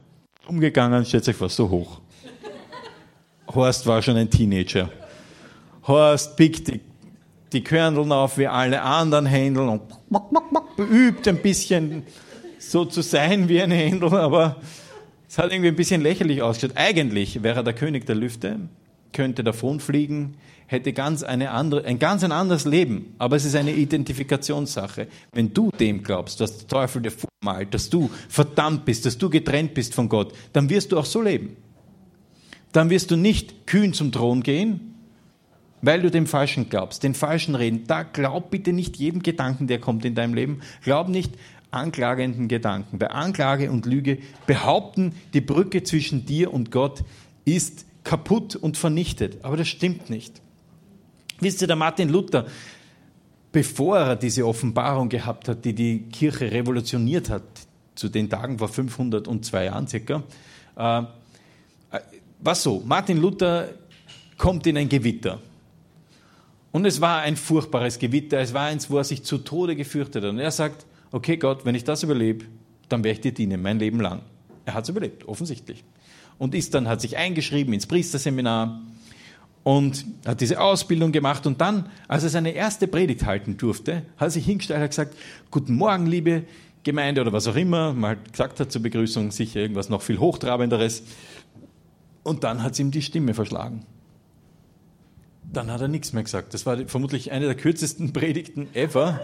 [0.48, 2.00] umgegangen, stellt sich vor, so hoch.
[3.54, 4.90] Horst war schon ein Teenager.
[5.86, 6.80] Horst pickt die,
[7.52, 9.82] die Körneln auf wie alle anderen Händel und
[10.78, 12.04] übt ein bisschen
[12.58, 14.58] so zu sein wie ein Händel, aber
[15.30, 16.76] es hat irgendwie ein bisschen lächerlich ausgeschaut.
[16.76, 18.62] Eigentlich wäre er der König der Lüfte,
[19.14, 23.14] könnte davonfliegen, hätte ganz eine andere, ein ganz ein anderes Leben.
[23.20, 25.08] Aber es ist eine Identifikationssache.
[25.32, 29.30] Wenn du dem glaubst, dass der Teufel dir vormalt, dass du verdammt bist, dass du
[29.30, 31.58] getrennt bist von Gott, dann wirst du auch so leben.
[32.72, 34.96] Dann wirst du nicht kühn zum Thron gehen,
[35.84, 37.84] weil du dem Falschen glaubst, den Falschen reden.
[37.86, 40.62] Da glaub bitte nicht jedem Gedanken, der kommt in deinem Leben.
[40.84, 41.34] Glaub nicht
[41.72, 42.98] anklagenden Gedanken.
[43.00, 47.04] Bei Anklage und Lüge behaupten, die Brücke zwischen dir und Gott
[47.46, 49.44] ist kaputt und vernichtet.
[49.44, 50.42] Aber das stimmt nicht.
[51.40, 52.46] Wisst ihr, der Martin Luther,
[53.52, 57.44] bevor er diese Offenbarung gehabt hat, die die Kirche revolutioniert hat,
[57.96, 60.24] zu den Tagen vor 502 Jahren circa,
[60.76, 61.04] äh,
[62.42, 63.70] was so, Martin Luther
[64.38, 65.40] kommt in ein Gewitter.
[66.72, 70.24] Und es war ein furchtbares Gewitter, es war eins, wo er sich zu Tode gefürchtet
[70.24, 70.30] hat.
[70.30, 72.46] Und er sagt, okay Gott, wenn ich das überlebe,
[72.90, 74.22] dann werde ich dir dienen, mein Leben lang.
[74.66, 75.84] Er hat es überlebt, offensichtlich.
[76.38, 78.82] Und ist dann, hat sich eingeschrieben ins Priesterseminar
[79.64, 81.46] und hat diese Ausbildung gemacht.
[81.46, 85.16] Und dann, als er seine erste Predigt halten durfte, hat er sich hingestellt und gesagt,
[85.52, 86.44] guten Morgen, liebe
[86.84, 91.04] Gemeinde oder was auch immer, mal gesagt hat zur Begrüßung, sicher irgendwas noch viel Hochtrabenderes.
[92.24, 93.86] Und dann hat es ihm die Stimme verschlagen.
[95.52, 96.54] Dann hat er nichts mehr gesagt.
[96.54, 99.20] Das war vermutlich eine der kürzesten Predigten ever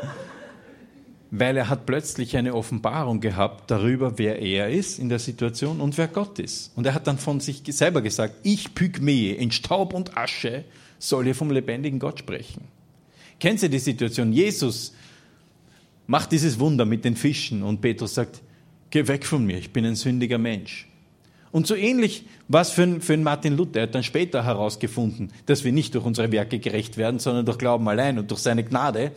[1.39, 5.97] weil er hat plötzlich eine Offenbarung gehabt darüber, wer er ist in der Situation und
[5.97, 6.71] wer Gott ist.
[6.75, 10.63] Und er hat dann von sich selber gesagt, ich Pygmäe in Staub und Asche
[10.99, 12.63] soll hier vom lebendigen Gott sprechen.
[13.39, 14.31] Kennen Sie die Situation?
[14.31, 14.93] Jesus
[16.07, 18.41] macht dieses Wunder mit den Fischen und Petrus sagt,
[18.89, 20.87] geh weg von mir, ich bin ein sündiger Mensch.
[21.51, 23.79] Und so ähnlich war es für, für Martin Luther.
[23.79, 27.57] Er hat dann später herausgefunden, dass wir nicht durch unsere Werke gerecht werden, sondern durch
[27.57, 29.13] Glauben allein und durch seine Gnade.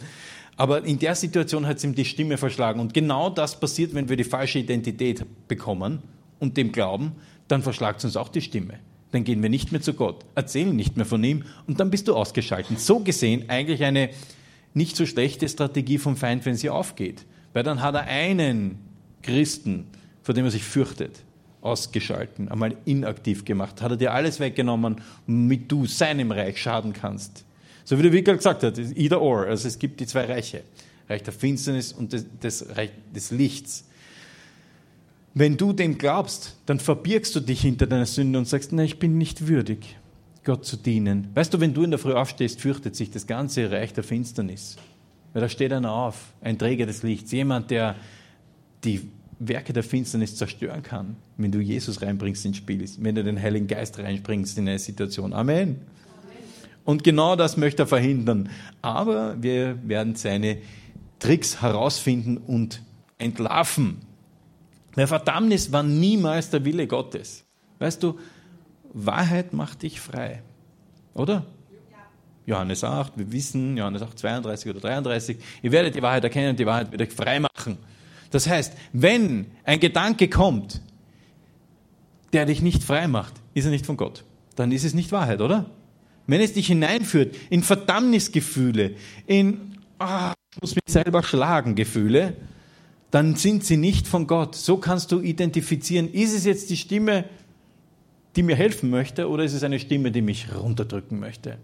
[0.58, 2.80] Aber in der Situation hat es ihm die Stimme verschlagen.
[2.80, 6.02] Und genau das passiert, wenn wir die falsche Identität bekommen
[6.40, 7.12] und dem glauben,
[7.46, 8.74] dann verschlagt es uns auch die Stimme.
[9.12, 12.08] Dann gehen wir nicht mehr zu Gott, erzählen nicht mehr von ihm und dann bist
[12.08, 12.80] du ausgeschaltet.
[12.80, 14.10] So gesehen eigentlich eine
[14.74, 17.24] nicht so schlechte Strategie vom Feind, wenn sie aufgeht.
[17.52, 18.80] Weil dann hat er einen
[19.22, 19.86] Christen,
[20.22, 21.22] vor dem er sich fürchtet,
[21.60, 24.96] ausgeschalten, einmal inaktiv gemacht, hat er dir alles weggenommen,
[25.28, 27.44] damit du seinem Reich schaden kannst.
[27.88, 29.46] So wie der Wickel gesagt hat, either or.
[29.46, 30.60] Also es gibt die zwei Reiche.
[31.08, 33.86] Reich der Finsternis und des Reich des Lichts.
[35.32, 38.98] Wenn du dem glaubst, dann verbirgst du dich hinter deiner Sünde und sagst, nein, ich
[38.98, 39.96] bin nicht würdig,
[40.44, 41.28] Gott zu dienen.
[41.32, 44.76] Weißt du, wenn du in der Früh aufstehst, fürchtet sich das ganze Reich der Finsternis.
[45.32, 47.96] Weil da steht einer auf, ein Träger des Lichts, jemand, der
[48.84, 49.00] die
[49.38, 53.66] Werke der Finsternis zerstören kann, wenn du Jesus reinbringst ins Spiel, wenn du den Heiligen
[53.66, 55.32] Geist reinbringst in eine Situation.
[55.32, 55.78] Amen.
[56.88, 58.48] Und genau das möchte er verhindern.
[58.80, 60.56] Aber wir werden seine
[61.18, 62.82] Tricks herausfinden und
[63.18, 63.98] entlarven.
[64.96, 67.44] Der Verdammnis war niemals der Wille Gottes.
[67.78, 68.18] Weißt du,
[68.94, 70.42] Wahrheit macht dich frei.
[71.12, 71.44] Oder?
[72.46, 76.58] Johannes 8, wir wissen, Johannes 8, 32 oder 33, ihr werdet die Wahrheit erkennen und
[76.58, 77.76] die Wahrheit wird euch frei machen.
[78.30, 80.80] Das heißt, wenn ein Gedanke kommt,
[82.32, 84.24] der dich nicht frei macht, ist er nicht von Gott.
[84.56, 85.66] Dann ist es nicht Wahrheit, oder?
[86.28, 88.92] Wenn es dich hineinführt in Verdammnisgefühle,
[89.26, 92.36] in ah, ich muss mich selber schlagen Gefühle,
[93.10, 94.54] dann sind sie nicht von Gott.
[94.54, 97.24] So kannst du identifizieren, ist es jetzt die Stimme,
[98.36, 101.58] die mir helfen möchte, oder ist es eine Stimme, die mich runterdrücken möchte?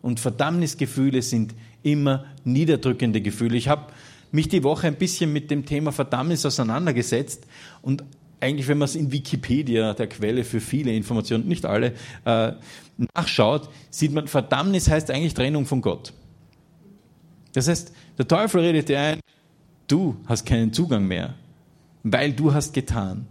[0.00, 3.56] Und Verdammnisgefühle sind immer niederdrückende Gefühle.
[3.56, 3.92] Ich habe
[4.32, 7.46] mich die Woche ein bisschen mit dem Thema Verdammnis auseinandergesetzt
[7.82, 8.02] und
[8.44, 12.52] eigentlich, wenn man es in Wikipedia, der Quelle für viele Informationen, nicht alle, äh,
[13.14, 16.12] nachschaut, sieht man, Verdammnis heißt eigentlich Trennung von Gott.
[17.52, 19.20] Das heißt, der Teufel redet dir ein,
[19.88, 21.34] du hast keinen Zugang mehr,
[22.02, 23.26] weil du hast getan.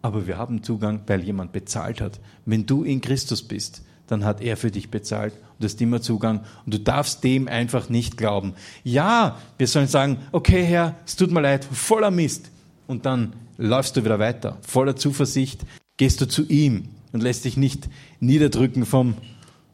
[0.00, 2.20] Aber wir haben Zugang, weil jemand bezahlt hat.
[2.46, 6.00] Wenn du in Christus bist, dann hat er für dich bezahlt und du hast immer
[6.00, 8.54] Zugang und du darfst dem einfach nicht glauben.
[8.84, 12.50] Ja, wir sollen sagen, okay Herr, es tut mir leid, voller Mist.
[12.88, 14.58] Und dann läufst du wieder weiter.
[14.62, 15.60] Voller Zuversicht
[15.98, 19.14] gehst du zu ihm und lässt dich nicht niederdrücken vom,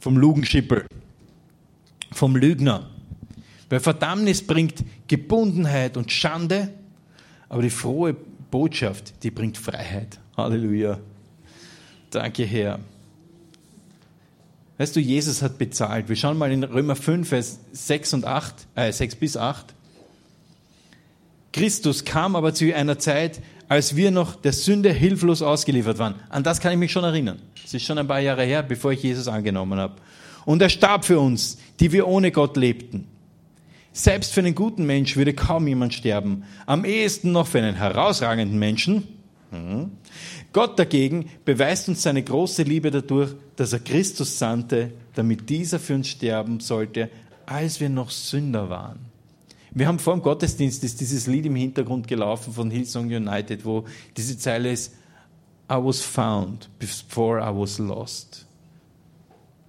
[0.01, 0.87] vom Lugenschippel,
[2.13, 2.91] vom Lügner.
[3.71, 6.71] Weil Verdammnis bringt Gebundenheit und Schande,
[7.49, 8.15] aber die frohe
[8.51, 10.19] Botschaft, die bringt Freiheit.
[10.37, 10.99] Halleluja.
[12.11, 12.81] Danke, Herr.
[14.79, 16.09] Weißt du, Jesus hat bezahlt.
[16.09, 19.73] Wir schauen mal in Römer 5, Vers 6 und 8, äh, 6 bis 8.
[21.55, 26.17] Christus kam aber zu einer Zeit, als wir noch der Sünde hilflos ausgeliefert waren.
[26.29, 27.39] An das kann ich mich schon erinnern.
[27.63, 29.95] Das ist schon ein paar Jahre her, bevor ich Jesus angenommen habe.
[30.47, 33.07] Und er starb für uns, die wir ohne Gott lebten.
[33.93, 36.43] Selbst für einen guten Mensch würde kaum jemand sterben.
[36.67, 39.07] Am ehesten noch für einen herausragenden Menschen.
[39.53, 39.93] Hm.
[40.53, 45.95] Gott dagegen beweist uns seine große Liebe dadurch, dass er Christus sandte, damit dieser für
[45.95, 47.11] uns sterben sollte,
[47.47, 49.14] als wir noch Sünder waren.
[49.77, 53.85] Wir haben vor dem Gottesdienst ist dieses Lied im Hintergrund gelaufen von Hillsong United, wo
[54.17, 54.95] diese Zeile ist,
[55.69, 58.47] I was found before I was lost.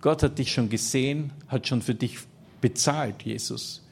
[0.02, 2.20] Gott hat dich schon gesehen, hat schon für dich
[2.62, 3.84] bezahlt, Jesus,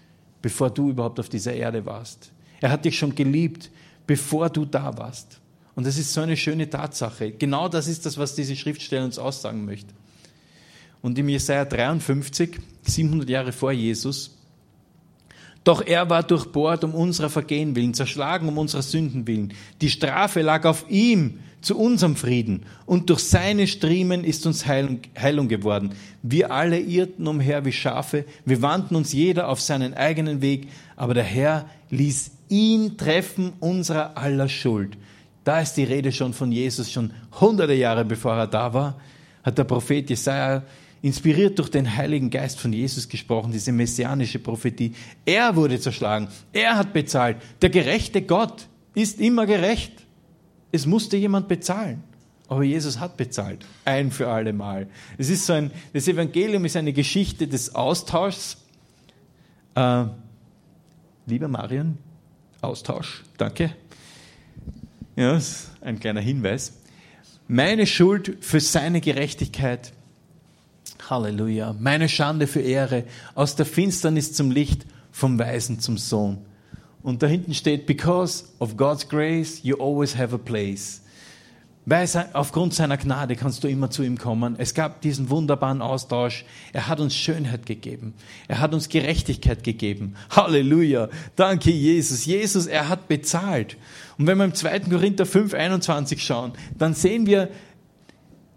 [0.43, 2.31] bevor du überhaupt auf dieser Erde warst.
[2.61, 3.71] Er hat dich schon geliebt,
[4.05, 5.39] bevor du da warst.
[5.73, 7.31] Und das ist so eine schöne Tatsache.
[7.31, 9.91] Genau das ist das, was diese Schriftstelle uns aussagen möchte.
[11.01, 14.37] Und im Jesaja 53, 700 Jahre vor Jesus,
[15.63, 19.53] doch er war durchbohrt um unserer Vergehen willen, zerschlagen um unserer Sünden willen.
[19.81, 24.99] Die Strafe lag auf ihm zu unserem Frieden und durch seine Striemen ist uns Heilung,
[25.17, 25.91] Heilung geworden.
[26.21, 31.13] Wir alle irrten umher wie Schafe, wir wandten uns jeder auf seinen eigenen Weg, aber
[31.13, 34.97] der Herr ließ ihn treffen unserer aller Schuld.
[35.45, 38.99] Da ist die Rede schon von Jesus, schon hunderte Jahre bevor er da war,
[39.43, 40.63] hat der Prophet Jesaja
[41.03, 44.95] inspiriert durch den Heiligen Geist von Jesus gesprochen, diese messianische Prophetie.
[45.25, 47.37] Er wurde zerschlagen, er hat bezahlt.
[47.61, 49.91] Der gerechte Gott ist immer gerecht.
[50.71, 52.01] Es musste jemand bezahlen.
[52.47, 54.87] Aber Jesus hat bezahlt, ein für alle Mal.
[55.17, 58.57] Es ist so ein, das Evangelium ist eine Geschichte des Austauschs.
[59.75, 60.05] Äh,
[61.25, 61.97] lieber Marion,
[62.61, 63.75] Austausch, danke.
[65.17, 65.39] Ja,
[65.81, 66.79] ein kleiner Hinweis.
[67.49, 69.91] Meine Schuld für seine Gerechtigkeit
[71.09, 71.75] Halleluja.
[71.79, 73.03] Meine Schande für Ehre.
[73.35, 76.39] Aus der Finsternis zum Licht, vom Weisen zum Sohn.
[77.01, 81.01] Und da hinten steht, because of God's grace, you always have a place.
[81.85, 84.55] Weil aufgrund seiner Gnade kannst du immer zu ihm kommen.
[84.57, 86.45] Es gab diesen wunderbaren Austausch.
[86.71, 88.13] Er hat uns Schönheit gegeben.
[88.47, 90.15] Er hat uns Gerechtigkeit gegeben.
[90.29, 91.09] Halleluja.
[91.35, 92.25] Danke, Jesus.
[92.25, 93.75] Jesus, er hat bezahlt.
[94.17, 94.79] Und wenn wir im 2.
[94.81, 97.49] Korinther 5, 21 schauen, dann sehen wir,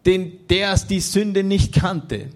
[0.06, 2.28] den, der die Sünde nicht kannte,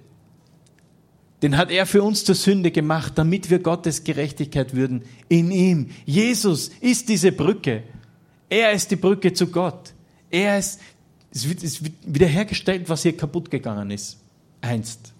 [1.42, 5.88] den hat er für uns zur Sünde gemacht, damit wir Gottes Gerechtigkeit würden in ihm.
[6.04, 7.84] Jesus ist diese Brücke.
[8.50, 9.94] Er ist die Brücke zu Gott.
[10.30, 10.80] Er ist,
[11.32, 14.18] es wird, es wird wiederhergestellt, was hier kaputt gegangen ist.
[14.60, 15.14] Einst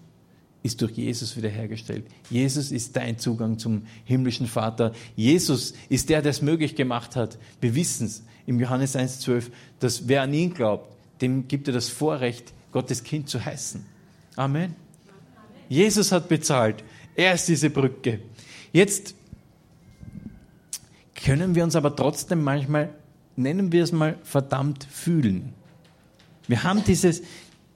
[0.63, 2.05] ist durch Jesus wiederhergestellt.
[2.29, 4.93] Jesus ist dein Zugang zum himmlischen Vater.
[5.15, 7.39] Jesus ist der, der es möglich gemacht hat.
[7.59, 9.45] Wir wissen es im Johannes 1,12,
[9.79, 13.85] dass wer an ihn glaubt, dem gibt er das Vorrecht, Gottes Kind zu heißen.
[14.35, 14.75] Amen.
[15.69, 16.83] Jesus hat bezahlt.
[17.15, 18.19] Er ist diese Brücke.
[18.71, 19.15] Jetzt
[21.15, 22.89] können wir uns aber trotzdem manchmal,
[23.35, 25.53] nennen wir es mal, verdammt fühlen.
[26.47, 27.21] Wir haben dieses,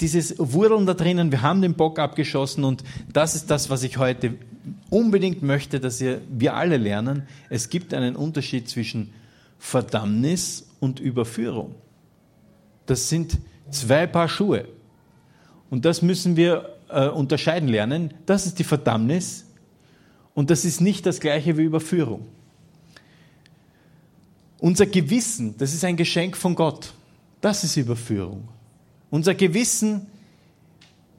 [0.01, 3.97] dieses Wurdeln da drinnen, wir haben den Bock abgeschossen und das ist das, was ich
[3.97, 4.35] heute
[4.89, 7.23] unbedingt möchte, dass ihr, wir alle lernen.
[7.49, 9.13] Es gibt einen Unterschied zwischen
[9.59, 11.75] Verdammnis und Überführung.
[12.85, 13.37] Das sind
[13.71, 14.67] zwei Paar Schuhe.
[15.69, 18.13] Und das müssen wir äh, unterscheiden lernen.
[18.25, 19.45] Das ist die Verdammnis
[20.33, 22.27] und das ist nicht das gleiche wie Überführung.
[24.59, 26.93] Unser Gewissen, das ist ein Geschenk von Gott.
[27.41, 28.47] Das ist Überführung.
[29.09, 30.07] Unser Gewissen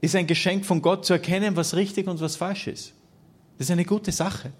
[0.01, 2.93] ist ein Geschenk von Gott zu erkennen, was richtig und was falsch ist.
[3.57, 4.51] Das ist eine gute Sache.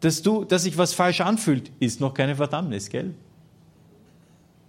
[0.00, 3.14] Dass, du, dass sich was falsch anfühlt, ist noch keine Verdammnis, gell?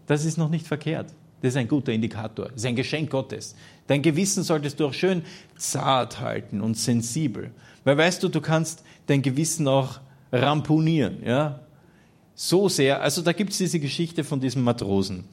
[0.07, 1.13] Das ist noch nicht verkehrt.
[1.41, 2.45] Das ist ein guter Indikator.
[2.45, 3.55] Das ist ein Geschenk Gottes.
[3.87, 5.23] Dein Gewissen solltest du auch schön
[5.57, 7.51] zart halten und sensibel.
[7.83, 9.99] Weil weißt du, du kannst dein Gewissen auch
[10.31, 11.17] ramponieren.
[11.25, 11.59] Ja?
[12.35, 13.01] So sehr.
[13.01, 15.23] Also da gibt es diese Geschichte von diesem Matrosen.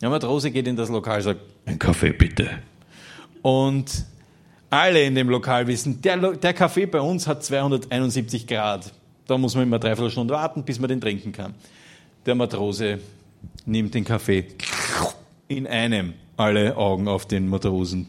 [0.00, 2.50] Der Matrose geht in das Lokal und sagt, ein Kaffee bitte.
[3.42, 4.04] Und
[4.70, 8.92] alle in dem Lokal wissen, der, der Kaffee bei uns hat 271 Grad.
[9.26, 11.54] Da muss man immer dreiviertel Stunde warten, bis man den trinken kann.
[12.26, 12.98] Der Matrose
[13.66, 14.46] nimmt den Kaffee
[15.48, 18.08] in einem alle Augen auf den Matrosen.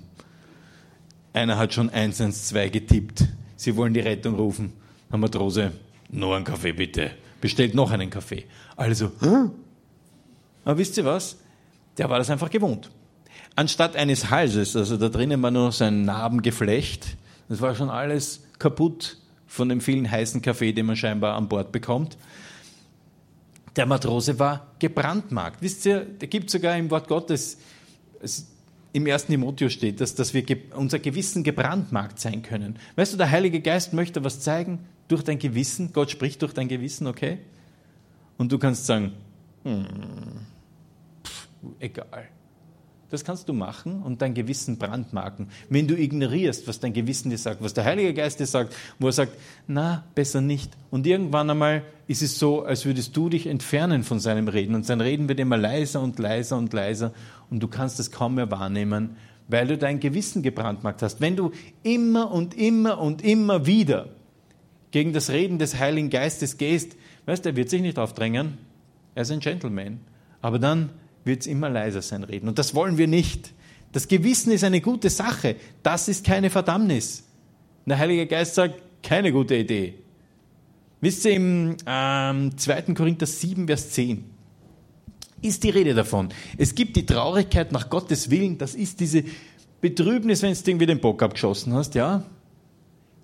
[1.33, 3.25] Einer hat schon 112 getippt.
[3.55, 4.73] Sie wollen die Rettung rufen.
[5.11, 5.71] Der Matrose,
[6.09, 7.11] nur einen Kaffee bitte.
[7.41, 8.45] Bestellt noch einen Kaffee.
[8.75, 9.49] Also, Hä?
[10.63, 11.37] aber wisst ihr was?
[11.97, 12.89] Der war das einfach gewohnt.
[13.55, 17.15] Anstatt eines Halses, also da drinnen war nur so ein Narbengeflecht,
[17.47, 19.17] das war schon alles kaputt
[19.47, 22.17] von dem vielen heißen Kaffee, den man scheinbar an Bord bekommt.
[23.75, 25.61] Der Matrose war gebrandmarkt.
[25.61, 27.57] Wisst ihr, da gibt sogar im Wort Gottes,
[28.93, 32.79] im ersten Timotheus steht, dass, dass wir unser Gewissen gebrandmarkt sein können.
[32.95, 35.91] Weißt du, der Heilige Geist möchte was zeigen durch dein Gewissen.
[35.91, 37.39] Gott spricht durch dein Gewissen, okay?
[38.37, 39.11] Und du kannst sagen,
[39.63, 39.85] hm,
[41.23, 41.47] pff,
[41.79, 42.29] egal.
[43.11, 45.49] Das kannst du machen und dein Gewissen brandmarken.
[45.69, 49.07] Wenn du ignorierst, was dein Gewissen dir sagt, was der Heilige Geist dir sagt, wo
[49.07, 49.33] er sagt,
[49.67, 50.71] na, besser nicht.
[50.89, 54.73] Und irgendwann einmal ist es so, als würdest du dich entfernen von seinem Reden.
[54.73, 57.13] Und sein Reden wird immer leiser und leiser und leiser
[57.49, 61.21] und du kannst es kaum mehr wahrnehmen, weil du dein Gewissen gebrandmarkt hast.
[61.21, 61.51] Wenn du
[61.83, 64.09] immer und immer und immer wieder
[64.89, 66.95] gegen das Reden des Heiligen Geistes gehst,
[67.27, 68.57] weißt du, er wird sich nicht aufdrängen.
[69.13, 69.99] Er ist ein Gentleman.
[70.41, 70.89] Aber dann
[71.25, 72.47] wird es immer leiser sein Reden.
[72.47, 73.53] Und das wollen wir nicht.
[73.91, 75.57] Das Gewissen ist eine gute Sache.
[75.83, 77.23] Das ist keine Verdammnis.
[77.85, 79.95] Und der Heilige Geist sagt, keine gute Idee.
[81.01, 82.81] Wisst ihr, im ähm, 2.
[82.93, 84.23] Korinther 7, Vers 10
[85.41, 86.29] ist die Rede davon.
[86.57, 89.23] Es gibt die Traurigkeit nach Gottes Willen, das ist diese
[89.81, 92.23] Betrübnis, wenn du irgendwie den Bock abgeschossen hast, ja.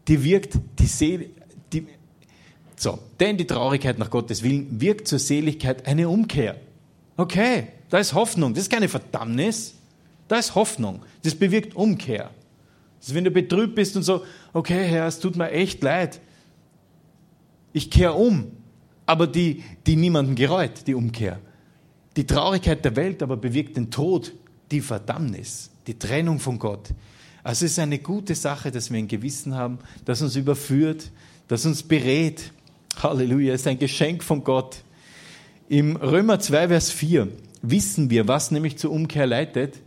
[0.07, 1.29] Die wirkt, die Seele,
[1.71, 1.87] die,
[2.75, 6.57] so, denn die Traurigkeit nach Gottes Willen wirkt zur Seligkeit eine Umkehr.
[7.17, 8.53] Okay, da ist Hoffnung.
[8.53, 9.75] Das ist keine Verdammnis.
[10.27, 11.01] Da ist Hoffnung.
[11.23, 12.31] Das bewirkt Umkehr.
[12.97, 14.23] Das ist, wenn du betrübt bist und so,
[14.53, 16.21] okay, Herr, es tut mir echt leid.
[17.73, 18.53] Ich kehre um.
[19.05, 21.39] Aber die, die niemanden gereut, die Umkehr.
[22.15, 24.31] Die Traurigkeit der Welt aber bewirkt den Tod,
[24.71, 26.89] die Verdammnis, die Trennung von Gott.
[27.43, 31.11] Also es ist eine gute Sache, dass wir ein Gewissen haben, das uns überführt,
[31.49, 32.53] das uns berät.
[33.03, 34.77] Halleluja, es ist ein Geschenk von Gott.
[35.67, 37.27] Im Römer 2, Vers 4
[37.61, 39.79] wissen wir, was nämlich zur Umkehr leitet?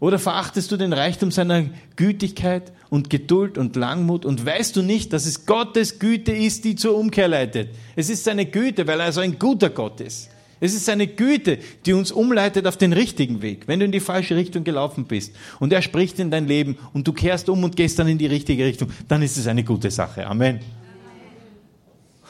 [0.00, 1.64] Oder verachtest du den Reichtum seiner
[1.96, 6.76] Gütigkeit und Geduld und Langmut und weißt du nicht, dass es Gottes Güte ist, die
[6.76, 7.70] zur Umkehr leitet?
[7.96, 10.30] Es ist seine Güte, weil er so ein guter Gott ist.
[10.60, 13.66] Es ist seine Güte, die uns umleitet auf den richtigen Weg.
[13.66, 17.06] Wenn du in die falsche Richtung gelaufen bist und er spricht in dein Leben und
[17.06, 19.90] du kehrst um und gehst dann in die richtige Richtung, dann ist es eine gute
[19.90, 20.26] Sache.
[20.26, 20.56] Amen.
[20.56, 20.60] Amen.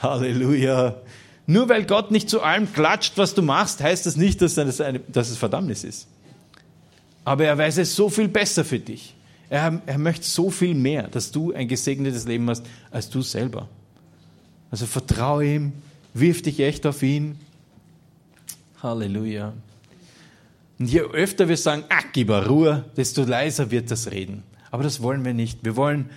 [0.02, 0.96] Halleluja.
[1.46, 4.80] Nur weil Gott nicht zu allem klatscht, was du machst, heißt das nicht, dass, es,
[4.80, 6.08] eine, dass es Verdammnis ist.
[7.24, 9.14] Aber er weiß es so viel besser für dich.
[9.50, 13.68] Er, er möchte so viel mehr, dass du ein gesegnetes Leben hast, als du selber.
[14.70, 15.72] Also vertraue ihm,
[16.14, 17.38] wirf dich echt auf ihn.
[18.82, 19.52] Halleluja.
[20.78, 24.42] Und je öfter wir sagen, ah, gib Ruhe, desto leiser wird das Reden.
[24.70, 25.64] Aber das wollen wir nicht.
[25.64, 26.10] Wir wollen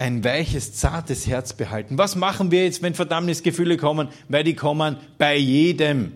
[0.00, 1.98] ein weiches, zartes Herz behalten.
[1.98, 4.08] Was machen wir jetzt, wenn Verdammnisgefühle kommen?
[4.28, 6.12] Weil die kommen bei jedem.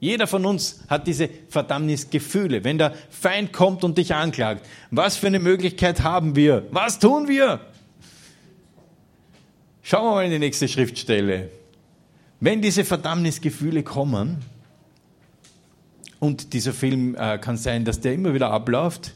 [0.00, 2.64] Jeder von uns hat diese Verdammnisgefühle.
[2.64, 6.66] Wenn der Feind kommt und dich anklagt, was für eine Möglichkeit haben wir?
[6.72, 7.60] Was tun wir?
[9.82, 11.48] Schauen wir mal in die nächste Schriftstelle.
[12.40, 14.44] Wenn diese Verdammnisgefühle kommen,
[16.20, 19.14] und dieser Film äh, kann sein, dass der immer wieder abläuft,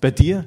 [0.00, 0.44] bei dir,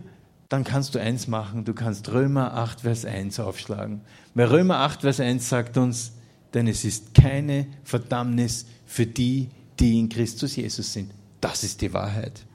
[0.49, 4.01] dann kannst du eins machen, du kannst Römer 8, Vers 1 aufschlagen.
[4.33, 6.13] Weil Römer 8, Vers 1 sagt uns,
[6.55, 11.11] denn es ist keine Verdammnis für die, die in Christus Jesus sind.
[11.39, 12.45] Das ist die Wahrheit.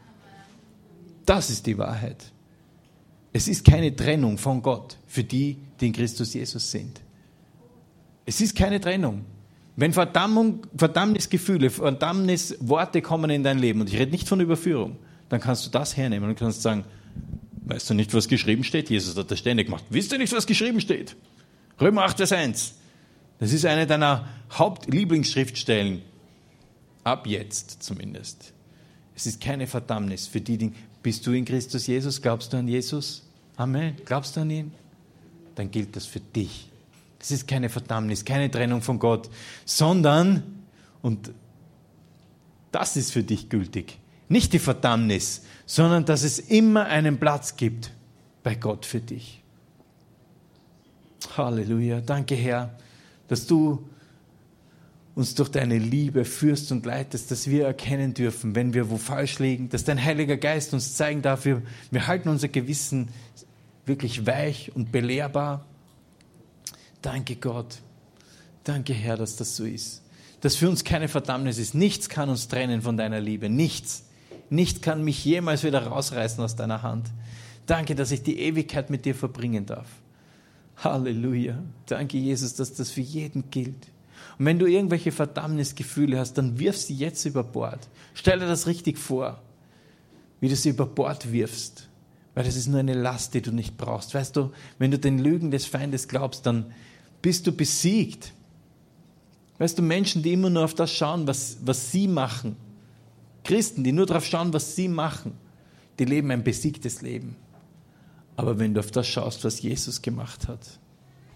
[1.24, 2.32] Das ist die Wahrheit.
[3.32, 7.00] Es ist keine Trennung von Gott für die, die in Christus Jesus sind.
[8.26, 9.24] Es ist keine Trennung.
[9.76, 14.96] Wenn Verdammung, Verdammnisgefühle, Verdammnisworte kommen in dein Leben, und ich rede nicht von Überführung,
[15.28, 16.84] dann kannst du das hernehmen und kannst sagen,
[17.64, 18.90] Weißt du nicht, was geschrieben steht?
[18.90, 19.84] Jesus hat das ständig gemacht.
[19.88, 21.16] Wisst ihr nicht, was geschrieben steht?
[21.80, 22.74] Römer 8, Vers 1.
[23.38, 26.02] Das ist eine deiner Hauptlieblingsschriftstellen.
[27.02, 28.52] Ab jetzt zumindest.
[29.16, 32.20] Es ist keine Verdammnis für die, die Bist du in Christus Jesus?
[32.20, 33.22] Glaubst du an Jesus?
[33.56, 33.96] Amen.
[34.04, 34.72] Glaubst du an ihn?
[35.54, 36.68] Dann gilt das für dich.
[37.20, 39.30] Es ist keine Verdammnis, keine Trennung von Gott,
[39.64, 40.42] sondern,
[41.00, 41.30] und
[42.70, 43.98] das ist für dich gültig,
[44.28, 47.92] nicht die Verdammnis, sondern dass es immer einen Platz gibt
[48.42, 49.42] bei Gott für dich.
[51.36, 52.00] Halleluja.
[52.00, 52.76] Danke, Herr,
[53.28, 53.88] dass du
[55.14, 59.38] uns durch deine Liebe führst und leitest, dass wir erkennen dürfen, wenn wir wo falsch
[59.38, 63.08] liegen, dass dein Heiliger Geist uns zeigen darf, wir, wir halten unser Gewissen
[63.86, 65.64] wirklich weich und belehrbar.
[67.00, 67.78] Danke Gott.
[68.64, 70.02] Danke Herr, dass das so ist.
[70.40, 71.74] Dass für uns keine Verdammnis ist.
[71.74, 73.48] Nichts kann uns trennen von deiner Liebe.
[73.48, 74.04] Nichts.
[74.50, 77.10] Nichts kann mich jemals wieder rausreißen aus deiner Hand.
[77.66, 79.88] Danke, dass ich die Ewigkeit mit dir verbringen darf.
[80.76, 81.58] Halleluja.
[81.86, 83.88] Danke, Jesus, dass das für jeden gilt.
[84.38, 87.88] Und wenn du irgendwelche Verdammnisgefühle hast, dann wirf sie jetzt über Bord.
[88.14, 89.40] Stell dir das richtig vor,
[90.40, 91.88] wie du sie über Bord wirfst.
[92.34, 94.14] Weil das ist nur eine Last, die du nicht brauchst.
[94.14, 96.66] Weißt du, wenn du den Lügen des Feindes glaubst, dann
[97.22, 98.32] bist du besiegt.
[99.58, 102.56] Weißt du, Menschen, die immer nur auf das schauen, was, was sie machen,
[103.44, 105.32] Christen, die nur darauf schauen, was sie machen,
[105.98, 107.36] die leben ein besiegtes Leben.
[108.36, 110.80] Aber wenn du auf das schaust, was Jesus gemacht hat,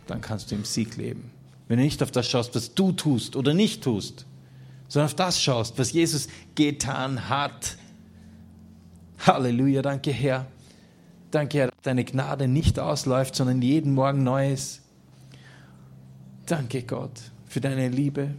[0.07, 1.31] dann kannst du im Sieg leben.
[1.69, 4.27] Wenn du nicht auf das schaust, was du tust oder nicht tust,
[4.89, 7.77] sondern auf das schaust, was Jesus getan hat.
[9.27, 10.47] Halleluja, danke Herr.
[11.31, 14.81] Danke Herr, dass deine Gnade nicht ausläuft, sondern jeden Morgen neu ist.
[16.47, 18.35] Danke Gott für deine Liebe.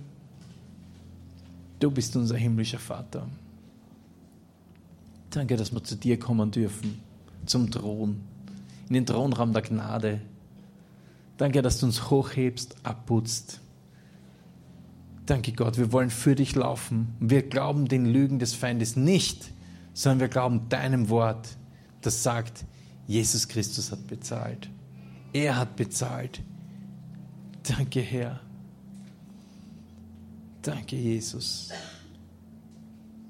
[1.79, 3.27] Du bist unser himmlischer Vater.
[5.29, 7.01] Danke, dass wir zu dir kommen dürfen,
[7.45, 8.21] zum Thron,
[8.87, 10.21] in den Thronraum der Gnade.
[11.37, 13.61] Danke, dass du uns hochhebst, abputzt.
[15.25, 17.15] Danke Gott, wir wollen für dich laufen.
[17.19, 19.51] Wir glauben den Lügen des Feindes nicht,
[19.93, 21.49] sondern wir glauben deinem Wort,
[22.01, 22.65] das sagt,
[23.05, 24.69] Jesus Christus hat bezahlt.
[25.31, 26.41] Er hat bezahlt.
[27.63, 28.39] Danke Herr.
[30.61, 31.69] Danke Jesus.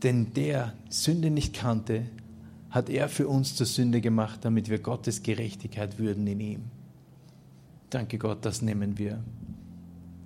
[0.04, 2.06] Denn der Sünde nicht kannte,
[2.70, 6.62] hat er für uns zur Sünde gemacht, damit wir Gottes Gerechtigkeit würden in ihm.
[7.90, 9.24] Danke Gott, das nehmen wir.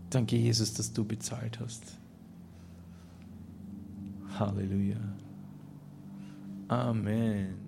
[0.09, 1.97] Danke Jesus, dass du bezahlt hast.
[4.38, 4.97] Halleluja.
[6.67, 7.62] Amen.